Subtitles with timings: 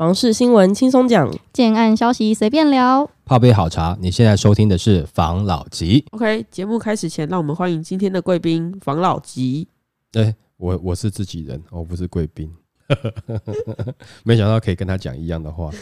[0.00, 3.94] 房事新闻轻松讲，建案消息随便聊，泡杯好茶。
[4.00, 6.02] 你现在收听的是房老吉。
[6.12, 9.68] OK，节目开始前，让我们欢迎今天的贵宾房老吉。
[10.10, 12.50] 对、欸，我我是自己人，我不是贵宾。
[14.24, 15.70] 没想到可以跟他讲一样的话。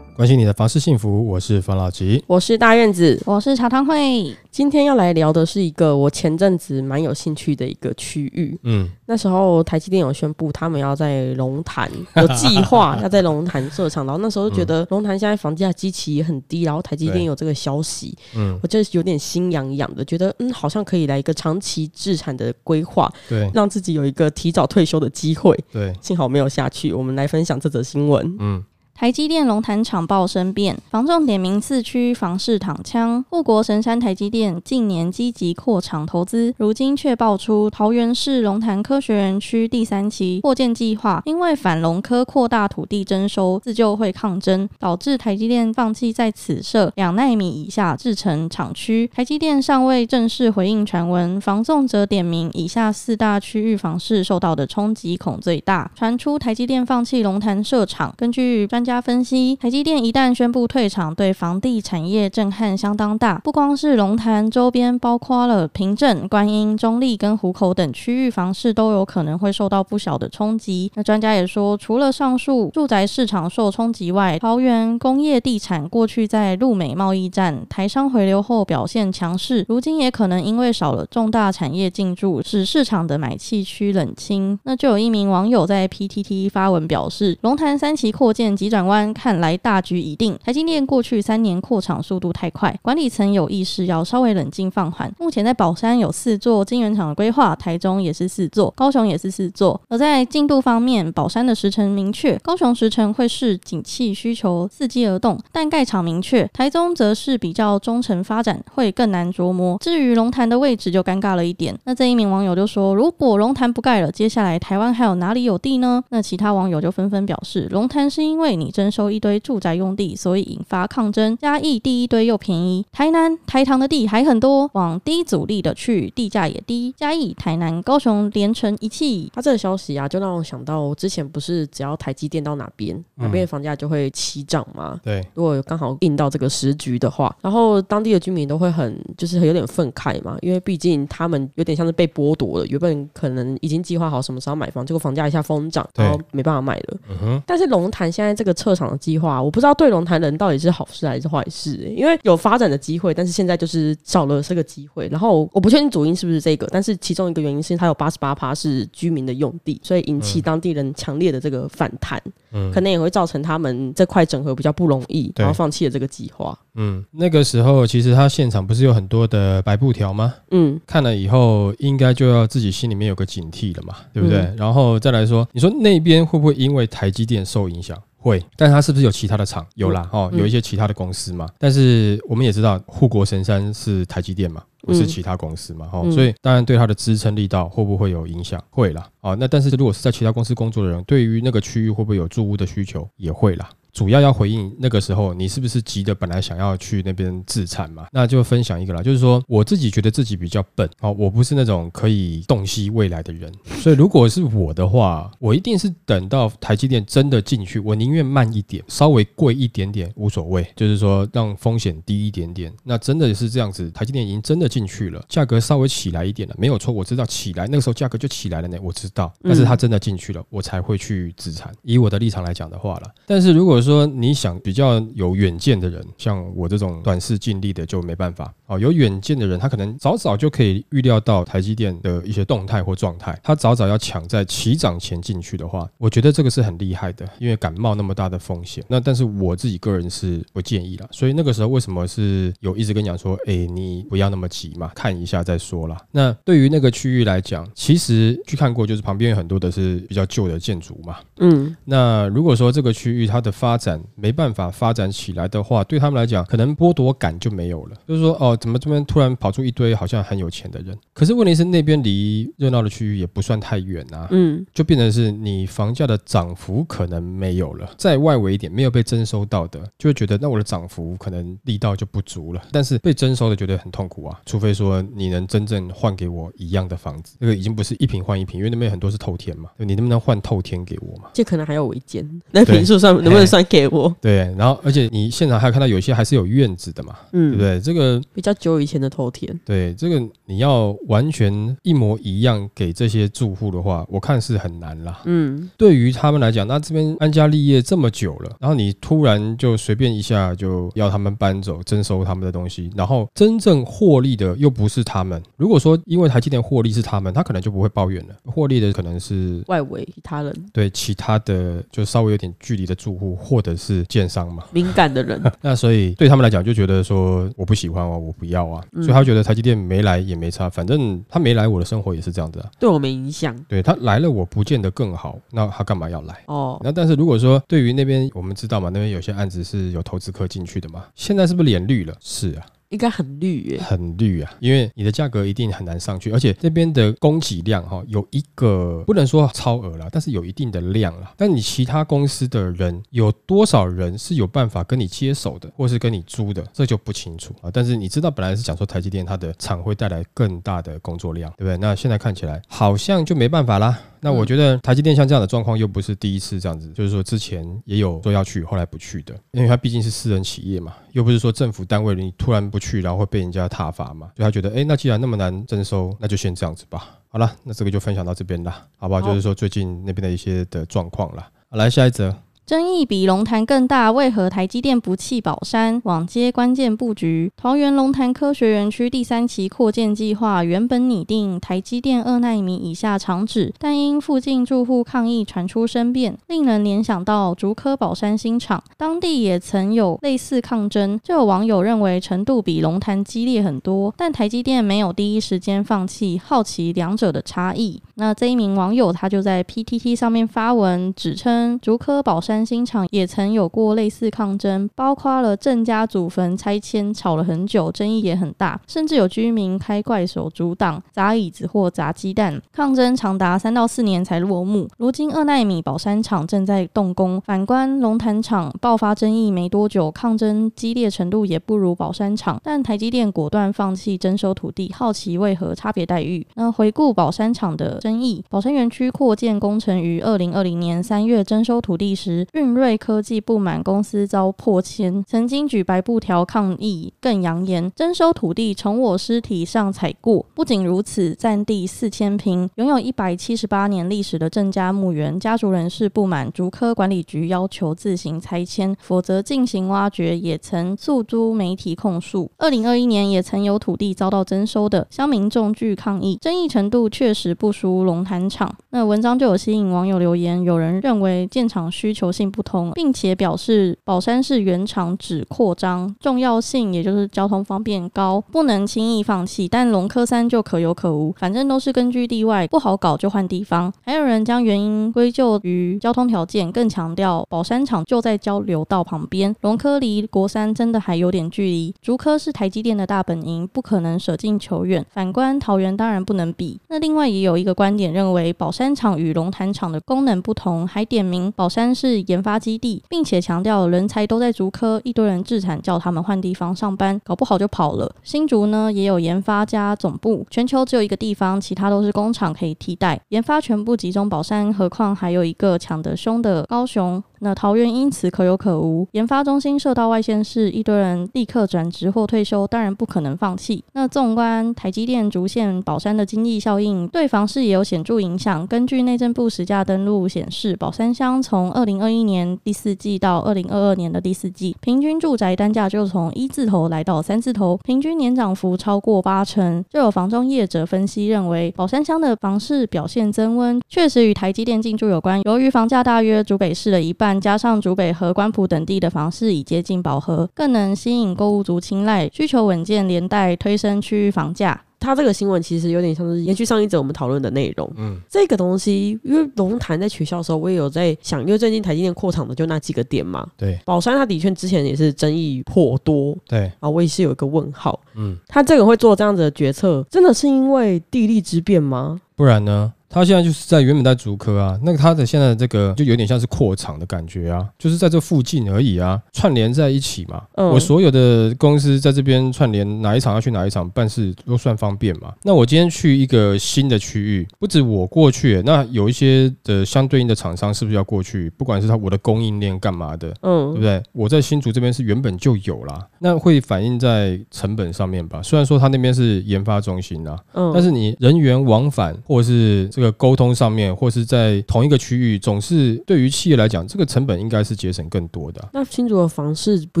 [0.16, 4.34] 关心你的房事幸福，我是房老吉，我是大院子，我是茶汤会。
[4.50, 8.58] 今天要来聊的是一个我前阵子蛮有兴趣的一个区域。
[8.62, 25.54] 嗯，那时候台积电有宣布他们要在龙潭 有计划要在龙潭设厂，然后那时候就觉得龙潭现在房价基期也很低，然后台积电有这个消息，嗯，我就有点心痒痒的，觉得嗯好像可以来一个长期置产的规划，对，让自己有一个提早退休的机会。
[25.70, 26.90] 对，幸好没有下去。
[26.94, 28.34] 我们来分享这则新闻。
[28.40, 28.64] 嗯。
[28.98, 33.22] 台积电龙潭厂报生变，房仲点名四区房市躺枪。
[33.28, 49.06] 护国神山台积电近年积极扩厂投资，如今却爆出桃园市龙潭科学园区第三期扩建计划，因为反龙科扩大土地征收、自救会抗争，导致台积电放弃在此设两奈米以下制程厂区。
[49.14, 55.90] 台积电尚未正式回应传闻，房仲则点名以下四大区域房市受到的冲击恐最大。
[55.94, 63.40] 传出台积电放弃龙潭设厂，根据专家分析，台积电一旦宣布退场，对房地产业震撼相当大。
[63.42, 70.92] 不光是龙潭周边，包括了平镇、观音、中坜跟湖口等区域房市都有可能会受到不小的冲击。
[70.94, 84.56] 那专家也说，除了上述住宅市场受冲击外，桃园工业地产过去在陆美贸易战、台商回流后表现强势，如今也可能因为少了重大产业进驻，使市场的买气趋冷清。
[84.62, 88.86] 那就有一名网友在 PTT 发文表示，龙潭三期扩建急转。
[88.86, 95.12] 弯看来大局已定，台积电过去三年扩厂速度太快，管理层有意识要稍微冷静放缓。
[95.18, 99.80] 目前在宝山有四座晶圆厂的规划，台中也是四座，高雄也是四座。
[99.88, 109.76] 而在进度方面，宝山的时程明确，高雄时程会视景气需求伺机而动，但盖厂明确，台中则是比较中程发展，会更难琢磨。
[109.80, 111.76] 至于龙潭的位置就尴尬了一点。
[111.84, 116.04] 那这一名网友就说，如果龙潭不盖了，接下来台湾还有哪里有地呢？
[116.10, 118.65] 那其他网友就纷纷表示，龙潭是因为你。
[118.70, 121.36] 征收一堆住宅用地，所以引发抗争。
[121.38, 126.92] 嘉义第一堆又便宜，台南、台糖的地还很多，往低阻力的去，地价也低。
[126.96, 129.30] 嘉义、台南、高雄连成一气。
[129.32, 134.98] 他这个消息啊，就让我想到之前不是只要台积电到哪边，哪边的房价就会起涨吗？
[135.04, 146.98] 对、嗯，如果刚好应到这个时局的话，然后当地的居民都会很就是有点愤慨嘛，因为毕竟他们有点像是被剥夺了，原本可能已经计划好什么时候买房，结果房价一下疯涨，然后没办法买了。
[147.10, 147.42] 嗯哼。
[147.46, 148.55] 但是龙潭现在这个。
[148.56, 155.08] 设厂的计划，我不知道对龙潭人到底是好事还是坏事，欸，因为有发展的机会，但是现在就是少了这个机会。
[155.08, 162.20] 然后我不确定主因是不是这个，但是其中一个原因是它有八十八趴是居民的用地，所以引起当地人强烈的这个反弹，
[162.52, 166.58] 嗯，可能也会造成他们这块整合比较不容易，然后放弃了这个计划。
[166.74, 170.34] 嗯，那个时候其实他现场不是有很多的白布条吗？
[170.50, 174.40] 嗯，看了以后应该就要自己心里面有个警惕了嘛，对不对？
[174.40, 177.96] 嗯，然后再来说，你说那边会不会因为台积电受影响？
[178.26, 179.64] 会，但它是不是有其他的厂？
[179.76, 181.48] 有啦，哦，有一些其他的公司嘛。
[181.58, 188.60] 但是我们也知道，护国神山是台积电嘛，不是其他公司嘛，哦，所以当然对它的支撑力道会不会有影响？
[188.70, 193.08] 会啦，哦，那但是如果是在其他公司工作的人，对于那个区域会不会有住屋的需求？
[193.16, 193.68] 也会啦。
[193.96, 198.06] 主要要回应那个时候，你是不是急的本来想要去那边自残嘛？
[198.12, 212.70] 那就分享一个啦，就是说我自己觉得自己比较笨哦，我不是那种可以洞悉未来的人，所以如果是我的话，我一定是等到台积电真的进去，我宁愿慢一点，稍微贵一点点无所谓，就是说让风险低一点点。
[212.84, 221.72] 那真的是这样子，台积电已经真的进去了，价格稍微起来一点了，没有错，我知道起来那个时候价格就起来了呢，我知道，但是它真的进去了，我才会去自残。
[221.80, 228.78] 以我的立场来讲的话了，但是如果说你想比较有远见的人，像我这种短视近利的就没办法哦。
[228.78, 238.84] 有远见的人，他可能早早就可以预料到台积电的一些动态或状态，他早早要抢在起涨前进去的话，我觉得这个是很厉害的，因为敢冒那么大的风险。
[238.88, 241.08] 那但是我自己个人是不建议了。
[241.12, 245.96] 所以那个时候为什么是有一直跟你讲说，哎，你不要那么急嘛，看一下再说啦。
[246.10, 251.16] 那对于那个区域来讲，其实去看过，就是旁边有很多的是比较旧的建筑嘛。
[251.38, 257.96] 嗯，那如果说这个区域它的发发展没办法发展起来的话，对他们来讲，可能剥夺感就没有了。
[258.08, 260.96] 就是说，哦，怎么这边突然跑出一堆好像很有钱的人？
[261.12, 267.90] 可是问题是那边离热闹的区域也不算太远啊，嗯，就变成是你房价的涨幅可能没有了。
[267.98, 272.62] 在外围一点，没有被征收到的，就会觉得那我的涨幅可能力道就不足了。
[272.72, 281.28] 但是被征收的觉得很痛苦啊，除非说你能真正换给我一样的房子，这个已经不是一平换一平，因为那边很多是透天嘛，你能不能换透天给我嘛？
[281.34, 284.14] 这可能还要违建， 那平数上能不能算给我？
[284.20, 287.80] 对，然后而且你现场还有看到有些还是有院子的嘛，嗯，对不对？
[287.80, 295.20] 这个比较久以前的头田，对，这个你要完全一模一样给这些住户的话，我看是很难啦。
[295.24, 305.42] 嗯，对于他们来讲，那这边安家立业这么久了，然后你突然就随便一下就要他们搬走，征收他们的东西，然后真正获利的又不是他们。
[305.56, 308.34] 如果说因为台积电获利是他们，他可能就不会抱怨了。
[308.44, 315.40] 获利的可能是外围其他人，对其他的就稍微有点距离的住户，或者是建商嘛，敏感的人。
[315.62, 323.56] 那所以对他们来讲，就觉得说我不喜欢哦，我不要啊，所以他觉得台积电没来也没差，反正他没来，我的生活也是这样子啊，对我没影响。
[323.68, 326.34] 对他来了，我不见得更好，那他干嘛要来？
[326.46, 332.14] 哦，那但是如果说对于那边，我们知道嘛，那边有些案子是有投资客进去的嘛，现在是不是脸绿了？
[332.20, 332.66] 是啊。
[332.90, 341.32] 应该很绿耶，很绿啊，因为你的价格一定很难上去，而且这边的供给量哈有一个不能说超额了，但是有一定的量了。
[341.36, 347.70] 但你其他公司的人有多少人是有办法跟你接手的，或是跟你租的，这就不清楚啊。
[347.72, 351.76] 但是你知道，本来是讲说台积电它的厂会带来更大的工作量，对不对？
[351.78, 353.98] 那现在看起来好像就没办法啦。
[354.26, 367.08] 那我觉得台积电像这样的状况又不是第一次这样子，就是说之前也有说要去，后来不去的，因为它毕竟是私人企业嘛，又不是说政府单位你突然不去，然后会被人家挞伐嘛，所以他觉得，哎，那既然那么难征收，那就先这样子吧。
[367.28, 369.20] 好了，那这个就分享到这边啦，好不好？
[369.20, 371.48] 就是说最近那边的一些的状况了。
[371.70, 372.34] 好，来下一则。
[372.66, 376.02] 争议比龙潭更大，为何台积电不弃宝山？
[376.02, 377.52] 网接关键布局。
[377.56, 388.82] 桃园龙潭科学园区第三期扩建计划原本拟定台积电二奈米以下厂址，但因附近住户抗议传出声变，令人联想到竹科宝山新厂。
[388.96, 398.02] 当地也曾有类似抗争，就有网友认为程度比龙潭激烈很多，但台积电没有第一时间放弃，好奇两者的差异。
[398.16, 414.88] 那这一名网友他就在 PTT 上面发文，指称竹科宝山三星厂也曾有过类似抗争，包括了郑家祖坟拆迁吵了很久，争议也很大，甚至有居民开怪手阻挡、砸椅子或砸鸡蛋，抗争长达三到四年才落幕。
[414.96, 426.46] 如今二奈米宝山厂正在动工，反观龙潭厂爆发争议没多久，抗争激烈程度也不如宝山厂，但台积电果断放弃征收土地，好奇为何差别待遇？
[426.54, 427.98] 那回顾宝山厂的。
[428.00, 440.46] 争议：宝山园区扩建工程于二零二零年三月征收土地时，运瑞科技不满公司遭破迁，曾经举白布条抗议，更扬言征收土地从我尸体上踩过。
[440.54, 452.50] 不仅如此，占地四千平、拥有一百七十八年历史的郑家墓园家族人士不满竹科管理局要求自行拆迁，否则进行挖掘，也曾诉诸媒体控诉。
[452.58, 457.96] 二零二一年也曾有土地遭到征收的，乡民众聚抗议，争议程度确实不输。
[458.06, 469.68] 龙潭厂，那文章就有吸引网友留言，有人认为建厂需求性不同，并且表示宝山是原厂址扩张重要性，也就是交通方便高，不能轻易放弃。
[469.68, 473.92] 但龙科三就可有可无，反正都是根据地外不好搞就换地方。
[474.04, 481.94] 还有人将原因归咎于交通条件，更强调宝山厂就在交流道旁边，龙科离国三真的还有点距离。
[482.02, 485.06] 竹科是台积电的大本营，不可能舍近求远。
[485.08, 486.80] 反观桃园当然不能比。
[486.88, 487.76] 那另外也有一个。
[487.76, 498.14] 观点认为，宝山厂与龙潭厂的功能不同，还点名宝山是研发基地，并且强调人才都在竹科，一堆人置产，叫他们换地方上班，搞不好就跑了。
[498.22, 507.22] 新竹呢也有研发加总部，全球只有一个地方，其他都是工厂可以替代，研发全部集中宝山，何况还有一个抢得凶的高雄。
[507.40, 513.84] 那桃园因此可有可无，研发中心设到外县市，一堆人立刻转职或退休，当然不可能放弃。
[513.92, 518.66] 那纵观台积电竹县宝山的经济效应，对房市也有显著影响。
[518.66, 529.84] 根据内政部实价登录显示，宝山乡从二零二一年第四季到二零二二年的第四季，平均住宅单价就从一字头来到三字头，平均年涨幅超过八成。
[529.90, 535.42] 就有房仲业者分析认为，宝山乡的房市表现增温，确实与台积电进驻有关。
[535.42, 537.25] 由于房价大约竹北市的一半。
[537.34, 544.82] 加上竹北和关埔等地的房市已接近饱和，更能吸引购物族青睐，需求稳健，连带推升区域房价。
[544.98, 547.88] 它这个新闻其实有点像是延续上一则我们讨论的内容。
[547.96, 553.46] 嗯，这个东西，因为龙潭在取消的时候，我也有在想，因为最近台积电扩厂的就那几个点嘛。
[553.56, 556.36] 对，宝山它的确之前也是争议颇多。
[556.48, 558.00] 对，啊我也是有一个问号。
[558.16, 562.18] 嗯，他这个会做这样子的决策，真的是因为地利之变吗？
[562.34, 562.92] 不然呢？
[563.08, 570.42] 他现在就是在原本在竹科啊，那个他的现在的这个就有点像是扩厂的感觉啊，就是在这附近而已啊，串联在一起嘛。
[570.54, 575.32] 嗯，我所有的公司在这边串联，哪一场要去哪一场办事都算方便嘛。
[575.42, 581.48] 那我今天去一个新的区域，不止我过去，那有一些的相对应的厂商是不是要过去？
[581.50, 584.02] 不管是他我的供应链干嘛的，嗯，对不对？
[584.12, 588.42] 我在新竹这边是原本就有啦，那会反映在成本上面吧？
[588.42, 593.05] 虽然说他那边是研发中心啊，嗯，但是你人员往返或者是这个。
[593.12, 598.68] 沟通上面，或是在同一个区域，总是对于企业来讲，这个成本应该是节省更多的。
[598.72, 600.00] 那新竹的房市不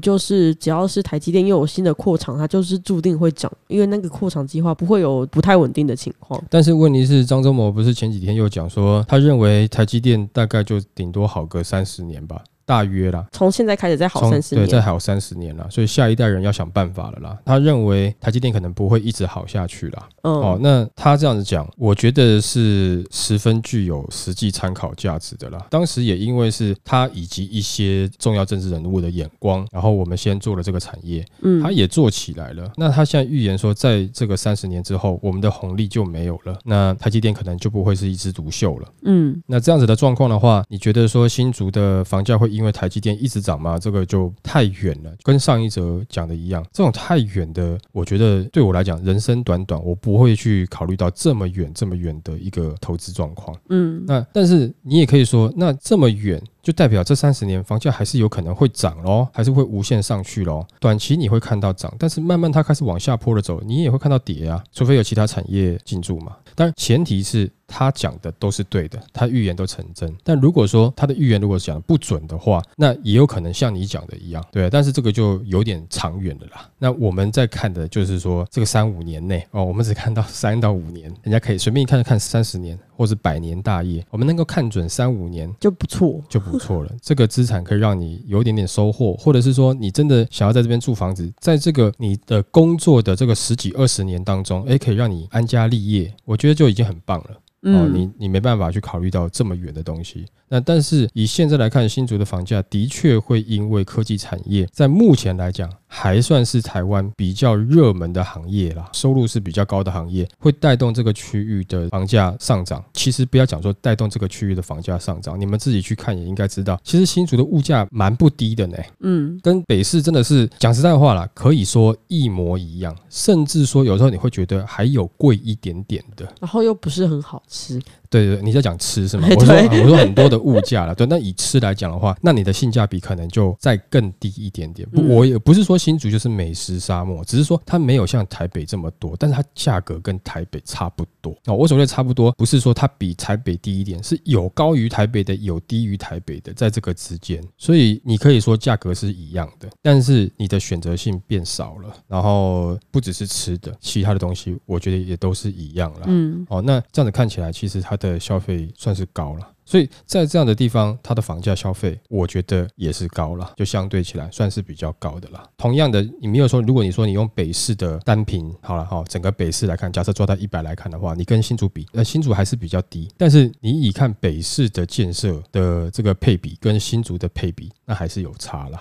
[0.00, 6.42] 就是只要是台积电又有新的扩厂，它就是注定会涨，因为那个扩厂计划不会有不太稳定的情况。
[6.48, 12.42] 但是问题是，张忠谋不是前几天又讲说，他认为台积电大概就顶多好个三十年吧。
[12.66, 17.38] 大约啦，从现在开始再好三十年，对，再好三十年啦，所以下一代人要想办法了啦。
[17.44, 20.08] 他认为台积电可能不会一直好下去啦。
[20.22, 25.58] 嗯，哦，那他这样子讲，我觉得是十分具有实际参考价值的啦。
[25.68, 32.72] 当时也因为是他以及一些重要政治人物的眼光，然后我们先做了这个产业，嗯，他也做起来了。
[32.76, 38.88] 那他现在预言说，在这个三十年之后，我们的红利就没有了，那台积电可能就不会是一枝独秀了。
[39.02, 42.53] 嗯，那这样子的状况的话，你觉得说新竹的房价会？
[42.54, 53.56] 因为台积电一直涨嘛，这个就太远了，跟上一则讲的一样，这种太远的，我觉得对我来讲，人生短短，我不会去考虑到这么远、这么远的一个投资状况。
[53.68, 56.42] 嗯，那但是你也可以说，那这么远。
[56.64, 60.66] 就代表这三十年房价还是有可能会涨喽，还是会无限上去喽。
[60.80, 64.64] 短期你会看到涨，但是慢慢它开始往下坡的走，你也会看到跌啊。
[64.72, 66.34] 除非有其他产业进驻嘛。
[66.54, 70.16] 当然前提是他讲的都是对的，他预言都成真。
[70.22, 74.70] 但如果说他的预言如果讲的不准的话，那也有可能像你讲的一样，对。
[74.70, 76.70] 但是这个就有点长远的啦。
[76.78, 82.78] 那我们在看的就是说这个三五年内哦，我们只看到 三到五年，人家可以随便一看就看三十年。
[82.96, 86.92] 或是百年大业，我们能够看准三五年就不错，就不错了。
[87.02, 97.30] 这个资产可以让你有一点点收获，或者是说你真的想要在这边住房子，在这个你的工作的这个十几二十年当中，诶，可以让你安家立业，我觉得就已经很棒了。
[97.64, 100.26] 哦，你你没办法去考虑到这么远的东西。
[100.54, 112.84] 那但是以现在来看，新竹的房价的确会因为科技产业在目前来讲还算是台湾比较热门的行业啦，收入是比较高的行业，会带动这个区域的房价上涨。
[112.92, 118.78] 其实不要讲说带动这个区域的房价上涨，你们自己去看也应该知道，其实新竹的物价蛮不低的呢。
[119.00, 127.82] 嗯，跟北市真的是讲实在话啦，可以说一模一样，甚至说有时候你会觉得还有贵一点点的，然后又不是很好吃。
[128.14, 129.26] 对对，你在讲吃是吗？
[129.36, 131.04] 我说我说很多的物价了，对。
[131.06, 134.88] 那以吃来讲的话，那你的性价比可能就再更低一点点。
[134.90, 141.36] 不，我也不是说新竹就是美食沙漠，只是说它没有像台北这么多，但是它价格跟台北差不多。
[141.46, 147.42] 哦，我所谓的差不多，不是说它比台北低一点，是有高于台北的，有低于台北的，在这个之间。
[147.58, 151.92] 所以你可以说价格是一样的，但是你的选择性变少了。
[152.06, 156.02] 然后不只是吃的，其他的东西我觉得也都是一样了。
[156.06, 158.14] 嗯，哦，那这样子看起来，其实它的。
[158.24, 165.50] 消费算是高了，所以在这样的地方，它的房价消费，我觉得也是高了，就相对起来算是比较高的了。
[165.58, 173.12] 同样的，你没有说，如果你说你用北市的单品好了哈，整个北市来看，假设抓到一百来看的话，你跟新竹比，那新竹还是比较低。
[173.18, 178.80] 但是你以看北市的建设的这个配比跟新竹的配比，那还是有差了。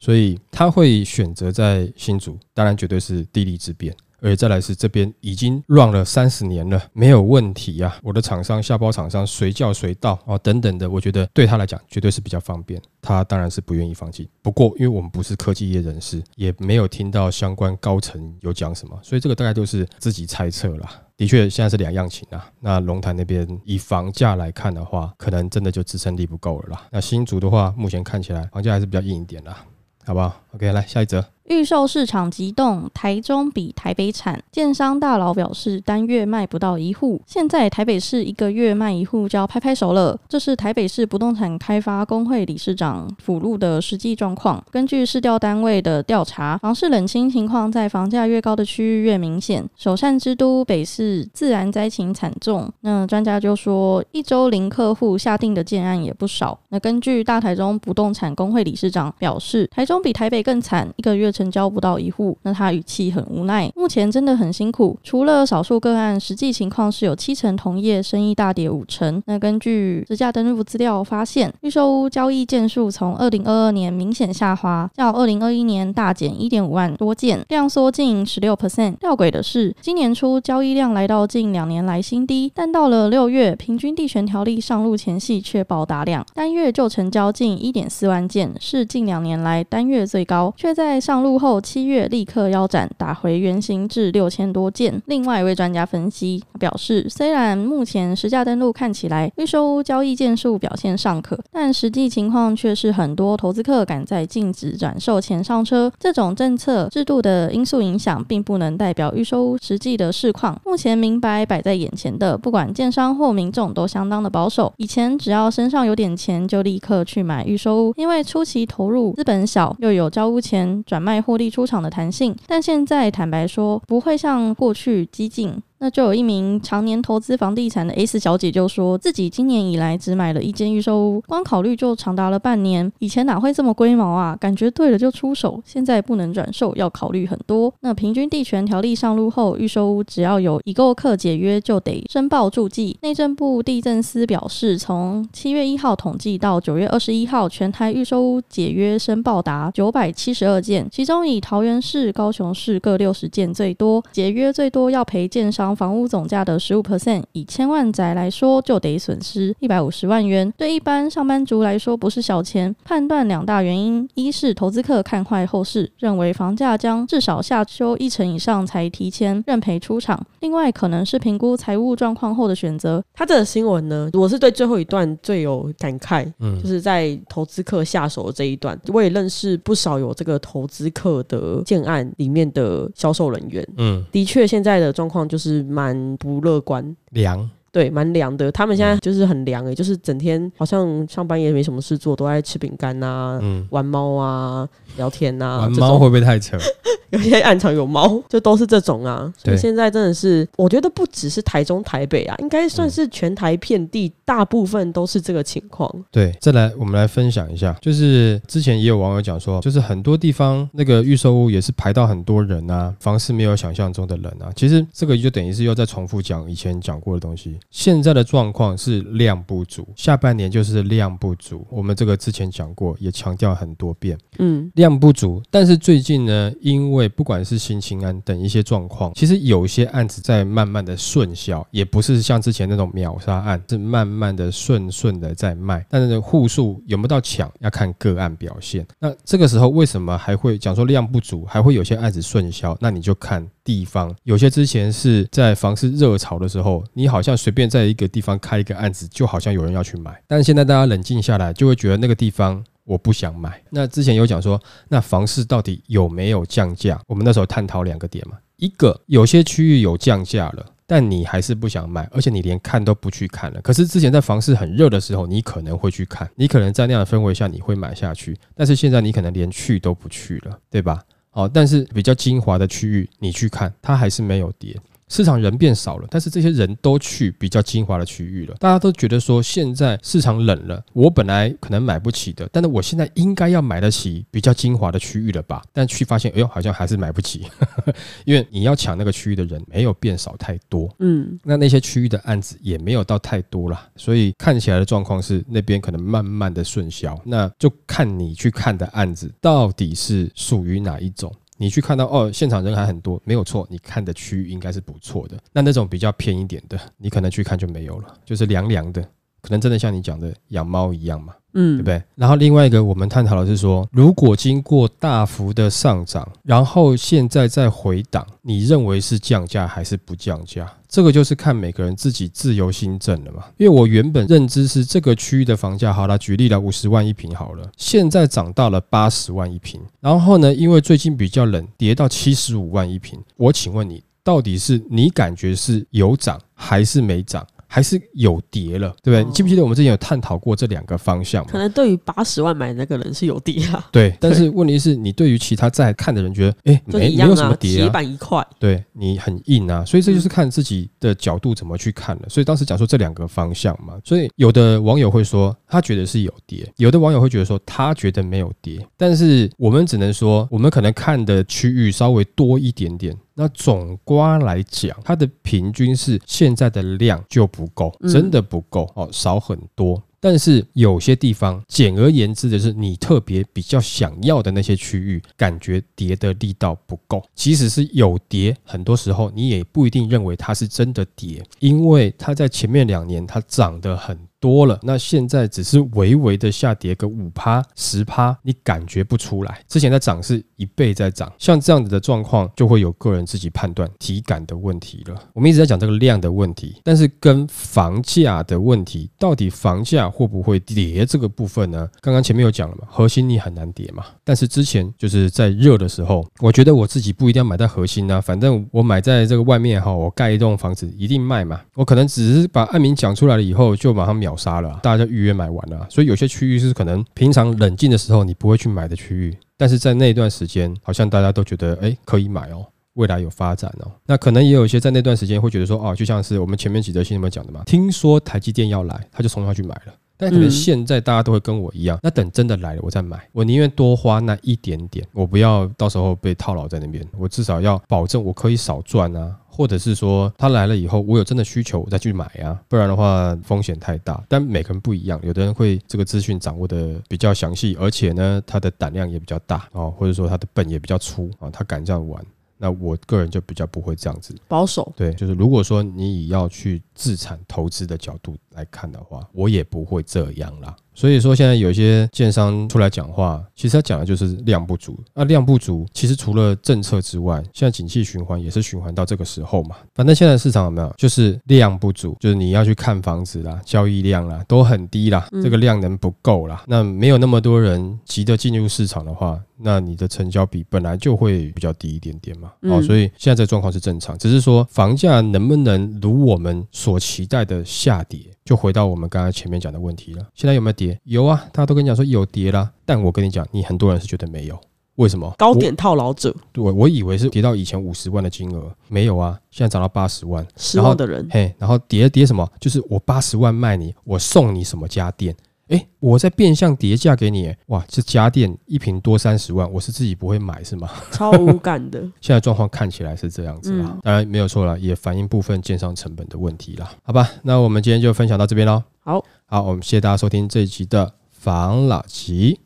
[0.00, 3.94] 所以他会选择在新竹，当然绝对是地利之便。
[4.20, 7.96] 而且再来是这边已经乱了三十年了，没有问题呀。
[8.02, 12.80] 我的厂商、下包厂商随叫随到啊，等等的，我觉得对他来讲绝对是比较方便。
[13.00, 14.28] 他当然是不愿意放弃。
[14.42, 20.90] 不过，因为我们不是科技业人士，也没有听到相关高层有讲什么，所以这个大概都是自己猜测啦。
[21.16, 22.50] 的确，现在是两样情啊。
[22.60, 26.86] 那龙潭那边以房价来看的话，可能真的就支撑力不够了啦。
[26.90, 29.64] 那新竹的话，目前看起来房价还是比较硬一点啦，
[30.04, 31.24] 好不好？OK，来下一则。
[31.48, 34.38] 预售市场急冻，台中比台北惨。
[34.52, 37.22] 建商大佬表示，单月卖不到一户。
[37.26, 40.18] 现在台北市一个月卖一户就要拍拍手了。
[40.28, 44.62] 这是台北市不动产开发工会理事长辅路的实际状况。
[44.70, 49.66] 根据市调单位的调查，房市冷清情况在房价越高的区域越明显。
[49.74, 52.70] 首善之都北市自然灾情惨重。
[52.82, 56.58] 那专家就说，一周零客户下定的建案也不少。
[56.68, 61.32] 那根据大台中不动产工会理事长表示，台中比台北更惨，一个月。
[61.38, 62.36] 成交不到一户。
[62.42, 64.98] 那他语气很无奈，目前真的很辛苦。
[65.04, 69.22] 除了少数个案，实际情况是有七成同业生意大跌五成。
[69.26, 78.96] 那根据实价登录资料发现，预售屋交易件数从二零二二年明显下滑，较二零二一年大减一点五万多件，量缩近十六 percent。
[78.96, 95.02] 吊诡的是，今年初交易量来到近两年来新低，但到了六月，平均地权条例上路前夕却爆大量，单月就成交近一点四万件，是近两年来单月最高，却在上路后七月立刻腰斩，打回原形至六千多件。
[95.06, 110.56] 另外一位专家分析表示，虽然目前实价登录看起来预售屋交易件数表现尚可，但实际情况却是很多投资客赶在禁止转售前上车，这种政策制度的因素影响，并不能代表预售屋实际的市况。
[110.64, 114.72] 目前明白摆在眼前的，不管建商或民众都相当的保守。
[114.76, 122.34] 以前只要身上有点钱，就立刻去买预售屋，因为初期投入资本小，又有交屋前转卖获利出场的弹性。
[122.46, 125.62] 但现在坦白说，不会像过去激进。
[125.80, 132.90] 那就有一名常年投资房地产的 S 小姐就说，自己今年以来只买了一间预售屋，光考虑就长达了半年。
[132.98, 134.36] 以前哪会这么龟毛啊？
[134.40, 137.72] 感觉对了就出手，现在不能转售，要考虑很多。
[137.80, 142.98] 那平均地权条例上路后，预售屋只要有已购客解约，就得申报住记。
[143.02, 155.67] 内政部地政司表示，从七月一号统计到九月二十一号，全台预售屋解约申报达九百七十二件，其中以桃园市、高雄市各六十件最多，解约最多要赔建商。
[155.74, 160.52] 房屋总价的十五 percent，以千万宅来说，就得损失一百五十万元。
[160.56, 162.74] 对一般上班族来说，不是小钱。
[162.84, 173.02] 判断两大原因：一是投资客看坏后市，认为房价将至少下修一成以上才提前认赔出场；另外，可能是评估财务状况后的选择。
[173.14, 185.68] 他这个新闻呢，我是对最后一段最有感慨，嗯，就是在投资客下手的这一段，我也认识不少有这个投资客的建案里面的销售人员，嗯，的确现在的状况就是。
[185.68, 187.48] 蛮不乐观，凉。
[187.70, 188.50] 对，蛮凉的。
[188.52, 195.58] 他们现在就是很凉诶，就是整天好像上班也没什么事做，都在吃饼干呐，嗯，玩猫啊，聊天呐。
[195.58, 196.56] 玩猫会不会太扯？
[197.10, 199.32] 有些暗场有猫，就都是这种啊。
[199.42, 205.90] 所以现在真的是，我觉得不只是台中、台北啊，应该算是全台遍地，大部分都是这个情况。
[206.10, 214.52] 对，再来我们来分享一下，就是之前也有网友讲说，就是很多地方那个预售屋也是排到很多人啊，房市没有想象中的人啊。
[214.54, 217.56] 其实这个就等于是又在重复讲以前讲过的东西。
[217.70, 221.66] 现在的状况是量不足，下半年就是量不足。
[221.70, 225.42] 我们这个之前讲过，也强调很多遍，嗯，量不足。
[225.50, 235.84] 但是最近呢，因为不管是新青安等一些状况，其实有些案子在慢慢的顺销，也不是像之前那种秒杀案，是慢慢的顺顺的在卖。
[235.90, 238.86] 但是户数有没有到抢，要看个案表现。
[238.98, 242.76] 那这个时候为什么还会讲说量不足，还会有些案子顺销？
[242.80, 243.46] 那你就看。
[243.68, 250.22] 地方有些之前是在房市热潮的时候，你好像随随便在一个地方开一个案子，就好像有人要去买。
[250.26, 253.58] 但是现在大家冷静下来，就会觉得那个地方我不想买。
[253.70, 257.00] 那之前有讲说，那房市到底有没有降价？
[257.06, 263.62] 我们那时候探讨两个点嘛，一个有些区域有降价了，但你还是不想买，而且你连看都不去看了。
[263.62, 268.36] 可是之前在房市很热的时候，你可能会去看，你可能在那样的氛围下你会买下去。
[268.54, 271.00] 但是现在你可能连去都不去了，对吧？
[271.32, 274.76] 哦，但是比较精华的区域，你去看，它还是没有跌。
[275.08, 278.54] 市场人变少了，但是这些人都去比较精华的区域了。
[278.58, 285.62] 大家都觉得说，现在市场冷了，我本来可能买不起的，但是我现在应该要买得起比较精华的区域了吧？
[285.72, 287.46] 但去发现，哎呦，好像还是买不起，
[288.24, 290.88] 因为你要抢那个区域的人没有变少太多。
[290.98, 297.18] 嗯，那那些区域的案子也没有到太多了，所以看起来的状况是那边可能慢慢的顺销。
[297.24, 301.34] 那就看你去看的案子到底是属于哪一种。
[301.58, 305.36] 你去看到哦，现场人还很多，没有错，你看的区域应该是不错的。
[305.52, 309.02] 那那种比较偏一点的，你可能去看就没有了，就是凉凉的，
[309.42, 311.34] 可能真的像你讲的养猫一样嘛。
[311.54, 312.02] 嗯，对不对？
[312.14, 320.70] 然后另外一个我们探讨的是说，如果经过大幅的上涨，然后现在再回档，你认为是降价还是不降价？
[320.88, 323.44] 这个就是看每个人自己自由心证了嘛。
[323.58, 333.20] 因为我原本认知是这个区域的房价，好了，举例了五十万一平好了，现在涨到了八十万一平，然后呢，因为最近比较冷，跌到七十五万一平。
[333.36, 337.46] 我请问你，到底是你感觉是有涨还是没涨？
[337.70, 339.24] 还是有跌了，对不对？
[339.24, 341.44] 你记不记得我们之前有探讨过这两个方向？
[341.44, 344.12] 可能对于八十万买的那个人是有跌啊，对。
[344.18, 349.84] 但是问题是你对于其他在看的人觉得，哎，没没有什么跌啊，铁板一块，对你很硬啊。
[349.84, 352.22] 所以这就是看自己的角度怎么去看了。
[352.28, 358.84] 所以当时讲说这两个方向嘛，所以有的网友会说他觉得是有跌，有的网友会觉得说他觉得没有跌。
[358.96, 363.14] 但是我们只能说，我们可能看的区域稍微多一点点。
[363.40, 370.02] 那总瓜来讲，它的平均是现在的量就不够，真的不够哦，少很多。
[370.18, 377.22] 但是有些地方，简而言之的是，你特别比较想要的那些区域，感觉跌的力道不够。
[377.36, 389.60] 即使是有跌，很多时候你也不一定认为它是真的跌，因为它在前面两年它涨得很多了，那现在只是微微的下跌个五趴十趴，你感觉不出来。
[389.66, 395.14] 之前在涨是一倍在涨，像这样子的状况，就会有个人自己判断体感的问题了。
[395.32, 401.88] 我们一直在讲这个量的问题，但是跟房价的问题，到底房价会不会跌这个部分呢？
[402.00, 404.04] 刚刚前面有讲了嘛，核心你很难跌嘛。
[404.22, 411.60] 但是之前就是在热的时候，我觉得我自己不一定要买在核心啊，反正我买在这个外面哈，我盖一栋房子一定卖嘛。
[411.74, 414.27] 我可能只是把案名讲出来了以后，就马上秒。
[414.28, 423.90] 秒杀了，大家就预约买完了，所以有些区域是可能平常冷静的时候你不会去买的区域，但是在那段时间，好像大家都觉得哎可以买哦，未来有发展哦。
[424.04, 429.94] 那可能也有一些在那段时间会觉得说哦，就像是我们前面几则新闻讲的嘛，听说台积电要来，他就冲上去买了。
[430.20, 439.36] 但可能现在大家都会跟我一样，那等真的来了我再买，我宁愿多花那一点点，我不要到时候被套牢在那边，我至少要保证我可以少赚啊。
[439.58, 444.22] 或者是说他来了以后，我有真的需求，我再去买啊，不然的话风险太大。
[444.28, 452.24] 但每个人不一样，有的人会这个资讯掌握的比较详细，而且呢，他的胆量也比较大啊，或者说他的本也比较粗啊，他敢这样玩。
[452.56, 454.92] 那我个人就比较不会这样子保守。
[454.96, 460.74] 对，就是如果说你以要去资产投资的角度来看的话，我也不会这样啦。
[460.92, 464.98] 所以说，现在有一些建商出来讲话，其实他讲的就是量不足。
[465.14, 469.76] 那量不足，其实除了政策之外，现在景气循环也是循环到这个时候嘛。
[469.94, 476.64] 反正现在市场有没有，就是量不足，就是你要去看房子啦，交易量啦都很低啦，这个量能不够啦。
[476.66, 482.50] 那没有那么多人急着进入市场的话，那你的成交比本来就会比较低一点点嘛。
[482.62, 488.20] 哦，所以现在这个状况是正常，只是说房价能不能如我们所期待的下跌？
[488.46, 490.26] 就回到我们刚才前面讲的问题了。
[490.34, 490.98] 现在有没有跌？
[491.04, 492.70] 有啊，大家都跟你讲说有跌啦。
[492.86, 494.58] 但我跟你讲，你很多人是觉得没有。
[494.94, 495.30] 为什么？
[495.36, 496.34] 高点套牢者。
[496.50, 500.44] 对，我以为是跌到以前五十万的金额，没有啊，现在涨到八十万。
[500.56, 501.28] 失望的人。
[501.30, 502.50] 嘿，然后跌跌什么？
[502.58, 505.36] 就是我八十万卖你，我送你什么家电？
[505.68, 510.88] 哎，我在变相叠价给你，哇，这家电一瓶多三十万，我是自己不会买是吗？
[511.12, 512.00] 超无感的。
[512.20, 516.90] 现在状况看起来是这样子啦，当然没有错了，也反映部分建商成本的问题啦。
[517.02, 518.82] 好吧，那我们今天就分享到这边喽。
[519.00, 522.60] 好，好，我们谢谢大家收听这一集的房老吉，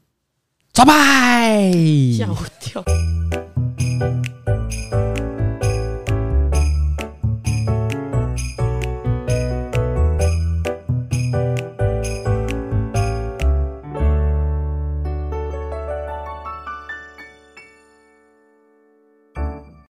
[0.75, 1.73] 拜拜。
[2.13, 2.83] 吓我跳。